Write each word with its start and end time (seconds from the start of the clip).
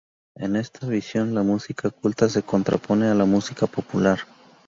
En 0.33 0.55
esta 0.55 0.87
visión 0.87 1.35
la 1.35 1.43
música 1.43 1.91
culta 1.91 2.27
se 2.27 2.41
contrapone 2.41 3.05
a 3.05 3.13
la 3.13 3.25
música 3.25 3.67
popular. 3.67 4.21